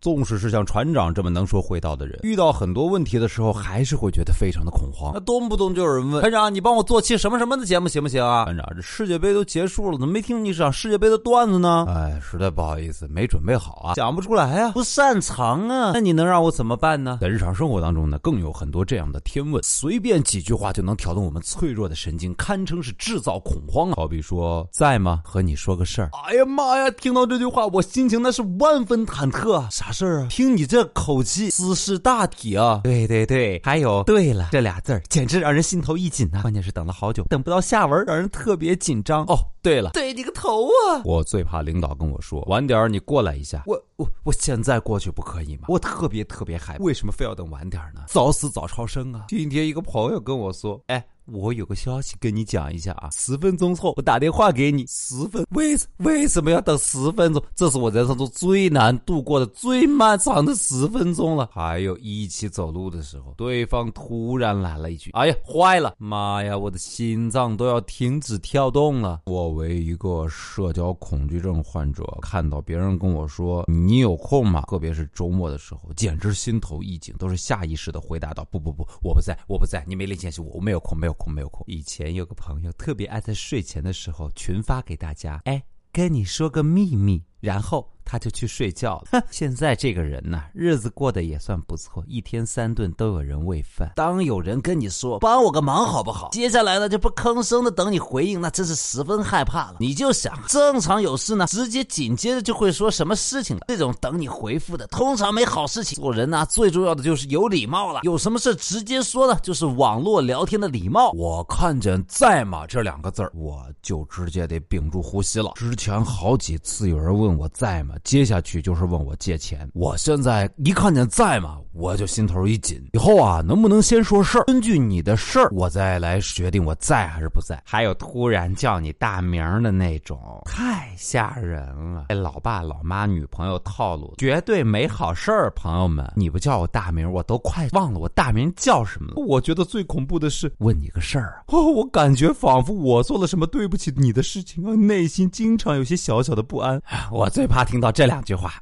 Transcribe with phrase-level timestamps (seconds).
[0.00, 5.12] 纵使是像船长这么能说会道的人，遇到很多问题的时候，还是会觉得非常的恐慌。
[5.12, 11.86] 那动不动就有人问船长：“你帮我做期什么什么的节目行不行啊？”船长，这世界杯都结束了，怎么没听你讲世界杯的段子呢？
[11.88, 15.90] 哎，实在不好意思，没准备好啊，讲不出来啊，不擅长啊。
[15.92, 17.18] 那你能让我怎么办呢？
[17.20, 23.94] 在日常生活当中呢，更有很多这样的天问，随便几句话就能挑动我们脆弱的神经，堪称是制造恐慌啊。
[23.96, 25.20] 好比说，在吗？
[25.22, 26.08] 和你说个事儿。
[26.26, 26.90] 哎呀妈呀！
[26.92, 29.68] 听到这句话，我心情那是万分忐忑啊！
[29.70, 30.26] 啥事儿啊？
[30.30, 32.80] 听你这口气，姿势大体啊！
[32.84, 36.42] 对对对，还有对了这俩字儿，简直让人心头一紧啊！
[36.42, 39.24] 关键是等了好久，等不到下文，让人特别紧张。
[39.24, 41.02] 哦，对了，对你个头啊！
[41.04, 43.62] 我最怕领导跟我说晚点你过来一下。
[43.66, 45.64] 我我我现在过去不可以吗？
[45.68, 48.02] 我特别特别害怕，为什么非要等晚点呢？
[48.08, 49.24] 早死早超生啊！
[49.28, 51.04] 今天一个朋友跟我说，哎。
[51.32, 54.84] 我有个消息跟你讲一下啊，十分钟后我打电话给你。
[54.88, 57.42] 十分为为什么要等十分钟？
[57.54, 61.48] 这是我人生中最难度过的、最漫长的十分钟了。
[61.52, 65.94] 还有一起走路的时候，对方突然来了一句：“哎呀，坏了！
[65.98, 81.62] 妈呀，我的心脏都要停止跳动了。”作为一个社交恐惧症患者，看到别人跟我说“你有空吗？”特别是周末的时候，简直心头一紧，都是下意识的回答道：“不不不，我不在，我不在，你没联系我，我没有空，没有。”空没有空。
[81.68, 85.62] 以前有个朋友特别爱在睡前的时候群发给大家，哎，
[85.92, 87.92] 跟你说个秘密，然后。
[88.10, 89.22] 他就去睡觉了。
[89.30, 93.92] 现在这个人呢，日子过得也算不错，一天三顿都有人喂饭。
[93.94, 96.28] 当有人跟你说帮我个忙好不好？
[96.32, 99.76] 接下来呢就不吭声的等你回应，那真是十分害怕了。
[99.78, 103.62] 你就想，正常有事呢，直接紧接着就会说什么事情了。
[103.68, 105.94] 这种等你回复的，通常没好事情。
[106.02, 108.00] 做人呢，最重要的就是有礼貌了。
[108.02, 111.12] 有什么事直接说的，就是网络聊天的礼貌。
[111.12, 115.52] 我看见在吗这两个字我就直接得屏住呼吸了。
[115.54, 117.94] 之前好几次有人问我在吗？
[118.04, 122.78] 接下去就是问我借钱，我现在一看见在吗，我就心头一紧。
[122.92, 124.44] 以后啊，能不能先说事儿？
[124.44, 127.60] 根据你的事儿，我再来决定我在还是不在。
[127.64, 131.62] 还有突然叫你大名的那种，太吓人
[131.94, 132.06] 了。
[132.08, 135.50] 被老爸老妈、女朋友套路，绝对没好事儿。
[135.56, 139.14] 朋友们，你不叫我大名，我都快忘了我大名叫什么了。
[139.16, 146.80] 我觉得最恐怖的是问你个事儿啊哦，我感觉仿佛我做了什么对不起你的事情啊，内心经常有些小小的不安。
[147.10, 147.90] 我最怕听到。
[147.90, 148.54] 这两句话，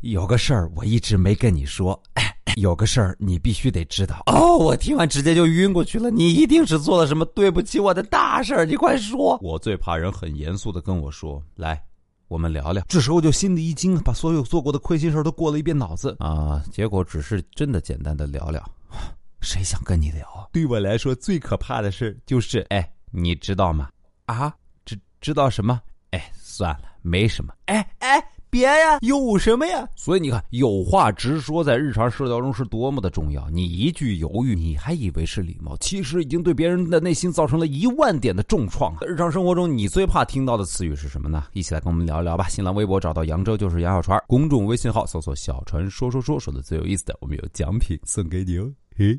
[0.00, 4.22] 有个事儿我一直没跟你说，哎， 有个事儿你必须得知道。
[4.26, 6.10] 哦，我听完直接就晕过去了。
[6.10, 9.38] 你一定是做了什么对不起我的大事儿，你快说。
[9.42, 11.82] 我最怕人很严肃的跟我说，来，
[12.28, 12.82] 我们聊聊。
[12.88, 16.62] 这时候就心里一惊，把所有做过的亏心事儿都过了一遍脑子啊。
[16.72, 18.62] 结果只是真的简单的聊聊，
[19.40, 20.48] 谁想跟你聊？
[20.52, 23.88] 对我来说最可怕的事就是，哎，你知道吗？
[24.26, 24.54] 啊，
[24.84, 25.80] 知知道什么？
[26.10, 27.54] 哎，算了，没什么。
[27.66, 28.22] 哎哎。
[28.50, 29.88] 别呀，有什么呀？
[29.94, 33.48] 所以你看，有话直说，在日常社交中是多么的重要。
[33.50, 38.94] 你一句犹豫，你还以为是礼貌，其实已经对别人的内心造成了一万点的重创。
[39.06, 41.44] 日常生活中，你最怕听到的词语是什么呢？
[41.52, 42.48] 一起来跟我们聊一聊吧。
[42.48, 48.70] 新浪微博找到扬州就是杨小川，公众微信号搜索“小川说说说”，说的最有意思的，我们有奖品送给你哦。
[48.96, 49.18] 嘿，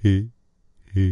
[0.00, 0.28] 嘿。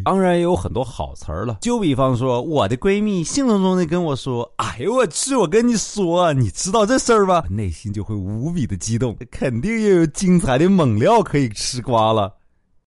[0.04, 12.34] 当然也有很多好词儿了，就比方说，我的闺蜜兴冲冲的跟我说：“哎呦我去，我跟你说，你知道这事儿吗？”内心就会无比的激动，肯定又有精彩的猛料可以吃瓜了。